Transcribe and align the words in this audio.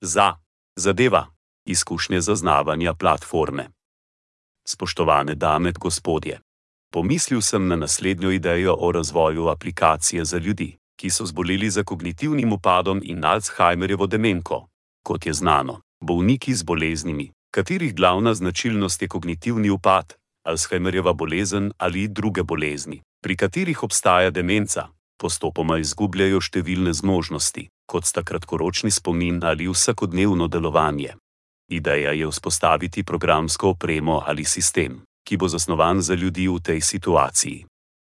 Za 0.00 0.36
zadeva 0.76 1.26
izkušnje 1.66 2.20
zaznavanja 2.20 2.94
platforme. 2.94 3.68
Spoštovane 4.68 5.34
dame 5.34 5.68
in 5.68 5.74
gospodje, 5.80 6.40
pomislil 6.92 7.40
sem 7.40 7.68
na 7.68 7.76
naslednjo 7.76 8.30
idejo 8.30 8.76
o 8.78 8.92
razvoju 8.92 9.48
aplikacije 9.48 10.24
za 10.24 10.38
ljudi, 10.38 10.76
ki 11.00 11.10
so 11.10 11.26
zboleli 11.26 11.70
za 11.70 11.84
kognitivnim 11.84 12.52
upadom 12.52 13.00
in 13.04 13.24
Alzheimerjevo 13.24 14.06
demenko. 14.06 14.68
Kot 15.04 15.26
je 15.26 15.32
znano, 15.32 15.80
bolniki 16.00 16.54
z 16.54 16.62
boleznimi, 16.62 17.32
katerih 17.54 17.94
glavna 17.94 18.34
značilnost 18.34 19.02
je 19.02 19.08
kognitivni 19.08 19.70
upad, 19.70 20.14
Alzheimerjeva 20.46 21.12
bolezen 21.12 21.72
ali 21.78 22.08
druge 22.08 22.42
bolezni, 22.42 23.02
pri 23.22 23.36
katerih 23.36 23.82
obstaja 23.82 24.30
demenca, 24.30 24.88
postopoma 25.16 25.78
izgubljajo 25.78 26.40
številne 26.40 26.92
zmožnosti, 26.92 27.68
kot 27.88 28.04
sta 28.04 28.22
kratkoročni 28.22 28.90
spomin 28.90 29.40
ali 29.44 29.68
vsakodnevno 29.68 30.48
delovanje. 30.48 31.14
Ideja 31.70 32.12
je 32.12 32.28
vzpostaviti 32.28 33.04
programsko 33.04 33.70
opremo 33.70 34.22
ali 34.26 34.44
sistem, 34.44 35.00
ki 35.24 35.36
bo 35.36 35.48
zasnovan 35.48 36.00
za 36.00 36.14
ljudi 36.14 36.48
v 36.48 36.60
tej 36.60 36.80
situaciji. 36.80 37.64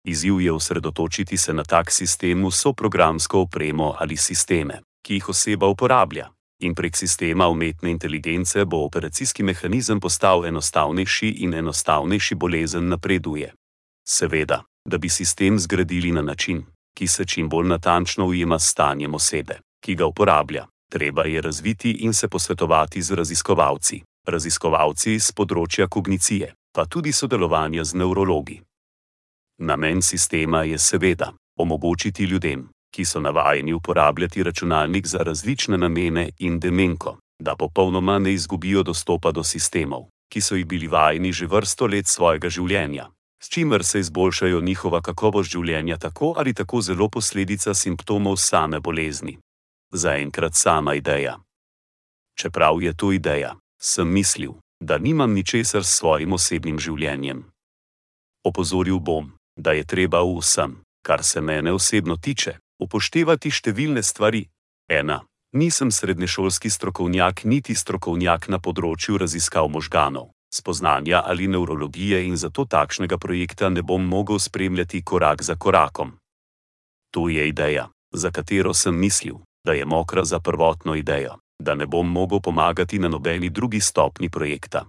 Izziv 0.08 0.42
je 0.42 0.52
osredotočiti 0.52 1.38
se 1.38 1.54
na 1.54 1.64
tak 1.64 1.92
sistem 1.92 2.46
vso 2.46 2.74
programsko 2.74 3.40
opremo 3.40 3.96
ali 4.00 4.18
sisteme, 4.18 4.82
ki 5.06 5.14
jih 5.14 5.30
oseba 5.30 5.68
uporablja, 5.68 6.30
in 6.62 6.76
prek 6.76 6.96
sistema 6.96 7.48
umetne 7.48 7.92
inteligence 7.92 8.66
bo 8.66 8.86
operacijski 8.86 9.44
mehanizem 9.44 10.00
postal 10.00 10.46
enostavnejši 10.46 11.30
in 11.30 11.54
enostavnejši 11.54 12.36
bolezen 12.36 12.88
napreduje. 12.88 13.54
Seveda, 14.08 14.64
da 14.90 14.98
bi 14.98 15.10
sistem 15.10 15.60
zgradili 15.60 16.12
na 16.12 16.22
način, 16.22 16.66
ki 16.98 17.08
se 17.08 17.26
čim 17.26 17.50
bolj 17.50 17.68
natančno 17.68 18.26
ujema 18.26 18.60
s 18.60 18.72
stanjem 18.72 19.16
osebe, 19.16 19.60
ki 19.84 19.96
ga 19.96 20.06
uporablja. 20.06 20.66
Treba 20.92 21.24
je 21.24 21.42
razviti 21.42 21.92
in 21.92 22.14
se 22.14 22.28
posvetovati 22.28 23.02
z 23.02 23.12
raziskovalci, 23.12 24.02
raziskovalci 24.28 25.20
z 25.20 25.34
področja 25.34 25.88
kognicije, 25.88 26.54
pa 26.76 26.86
tudi 26.86 27.12
sodelovanja 27.12 27.84
z 27.84 28.00
nevrologi. 28.00 28.62
Namen 29.60 30.02
sistema 30.02 30.64
je 30.64 30.78
seveda 30.78 31.34
omogočiti 31.58 32.24
ljudem, 32.24 32.68
ki 32.96 33.06
so 33.06 33.20
navajeni 33.20 33.74
uporabljati 33.74 34.44
računalnik 34.44 35.08
za 35.08 35.18
različne 35.18 35.78
namene 35.78 36.30
in 36.40 36.60
demenko, 36.60 37.18
da 37.40 37.56
popolnoma 37.56 38.20
ne 38.20 38.34
izgubijo 38.34 38.84
dostopa 38.84 39.32
do 39.32 39.44
sistemov, 39.44 40.08
ki 40.32 40.42
so 40.42 40.56
jih 40.56 40.66
bili 40.66 40.88
vajeni 40.88 41.34
že 41.34 41.48
vrsto 41.48 41.88
let 41.88 42.08
svojega 42.08 42.50
življenja, 42.50 43.10
s 43.46 43.50
čimer 43.50 43.84
se 43.84 44.00
izboljšajo 44.00 44.62
njihova 44.62 45.02
kakovost 45.02 45.52
življenja 45.52 45.98
tako 45.98 46.34
ali 46.38 46.54
tako 46.54 46.82
zelo 46.82 47.10
posledica 47.10 47.74
simptomov 47.74 48.38
same 48.42 48.80
bolezni. 48.80 49.38
Zaenkrat 49.94 50.56
sama 50.56 50.96
ideja. 50.96 51.36
Čeprav 52.40 52.82
je 52.82 52.94
to 52.98 53.12
ideja, 53.12 53.56
sem 53.82 54.10
mislil, 54.10 54.58
da 54.80 54.98
nimam 54.98 55.34
ničesar 55.34 55.86
s 55.86 55.94
svojim 56.00 56.34
osebnim 56.34 56.80
življenjem. 56.80 57.46
Opozoril 58.44 59.00
bom, 59.00 59.32
da 59.56 59.78
je 59.78 59.86
treba 59.86 60.24
v 60.26 60.40
vsem, 60.42 60.82
kar 61.06 61.24
se 61.24 61.42
mene 61.42 61.72
osebno 61.72 62.18
tiče, 62.18 62.58
upoštevati 62.82 63.52
številne 63.52 64.02
stvari. 64.04 64.48
Ena, 64.90 65.22
nisem 65.54 65.92
srednješolski 65.92 66.70
strokovnjak, 66.70 67.46
niti 67.46 67.76
strokovnjak 67.76 68.50
na 68.50 68.58
področju 68.58 69.22
raziskav 69.22 69.70
možganov, 69.70 70.32
spoznanja 70.56 71.22
ali 71.26 71.48
nevrologije, 71.48 72.26
in 72.26 72.38
zato 72.38 72.66
takšnega 72.66 73.18
projekta 73.18 73.70
ne 73.70 73.82
bom 73.82 74.08
mogel 74.08 74.40
spremljati 74.40 75.04
korak 75.04 75.44
za 75.44 75.56
korakom. 75.56 76.12
To 77.12 77.30
je 77.30 77.48
ideja, 77.48 77.90
za 78.14 78.32
katero 78.32 78.74
sem 78.74 78.96
mislil, 79.00 79.36
da 79.66 79.74
je 79.74 79.86
mokra 79.86 80.24
za 80.24 80.40
prvotno 80.40 80.96
idejo, 80.96 81.36
da 81.60 81.76
ne 81.76 81.86
bom 81.86 82.12
mogel 82.12 82.40
pomagati 82.40 83.00
na 83.00 83.08
nobeni 83.08 83.50
drugi 83.50 83.80
stopni 83.80 84.30
projekta. 84.30 84.86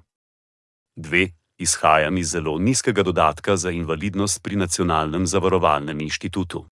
Dve, 0.97 1.29
izhajam 1.59 2.19
iz 2.19 2.31
zelo 2.31 2.59
nizkega 2.59 3.03
dodatka 3.03 3.57
za 3.57 3.71
invalidnost 3.71 4.43
pri 4.43 4.57
Nacionalnem 4.57 5.27
zavarovalnem 5.27 6.01
inštitutu. 6.01 6.67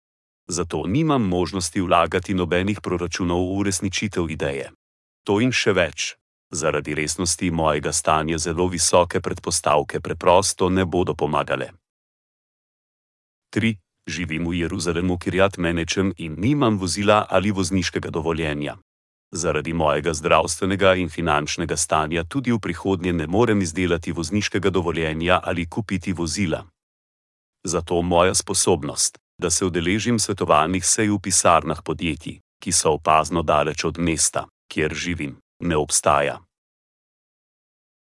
Zato 0.47 0.83
nimam 0.87 1.21
možnosti 1.21 1.81
vlagati 1.81 2.33
nobenih 2.33 2.81
proračunov 2.81 3.39
v 3.39 3.57
uresničitev 3.59 4.29
ideje. 4.29 4.71
To 5.23 5.39
in 5.41 5.51
še 5.51 5.73
več, 5.73 6.13
zaradi 6.55 6.95
resnosti 6.95 7.51
mojega 7.51 7.91
stanja 7.91 8.37
zelo 8.37 8.67
visoke 8.67 9.21
predpostavke 9.21 9.99
preprosto 9.99 10.69
ne 10.69 10.85
bodo 10.85 11.13
pomagale. 11.13 11.69
3. 13.55 13.75
Živim 14.07 14.47
v 14.47 14.53
Jeruzalemu, 14.53 15.17
kjer 15.17 15.35
jad 15.35 15.57
menečem 15.57 16.13
in 16.17 16.35
nimam 16.37 16.77
vozila 16.77 17.25
ali 17.29 17.51
vozniškega 17.51 18.09
dovoljenja. 18.09 18.77
Zaradi 19.31 19.73
mojega 19.73 20.13
zdravstvenega 20.13 20.93
in 20.95 21.09
finančnega 21.09 21.77
stanja 21.77 22.23
tudi 22.23 22.51
v 22.51 22.59
prihodnje 22.59 23.13
ne 23.13 23.27
morem 23.27 23.61
izdelati 23.61 24.11
vozniškega 24.11 24.69
dovoljenja 24.69 25.39
ali 25.43 25.65
kupiti 25.65 26.13
vozila. 26.13 26.65
Zato 27.65 28.01
moja 28.01 28.33
sposobnost, 28.33 29.17
da 29.41 29.49
se 29.49 29.65
udeležim 29.65 30.19
svetovalnih 30.19 30.85
sej 30.85 31.09
v 31.09 31.19
pisarnah 31.19 31.81
podjetij, 31.83 32.39
ki 32.61 32.71
so 32.71 32.93
opazno 32.93 33.41
daleč 33.41 33.83
od 33.85 33.97
mesta, 33.97 34.45
kjer 34.71 34.93
živim, 34.93 35.37
ne 35.59 35.77
obstaja. 35.77 36.44